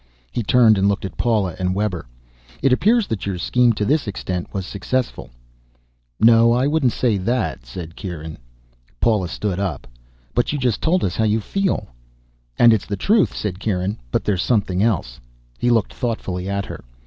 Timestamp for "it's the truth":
12.73-13.35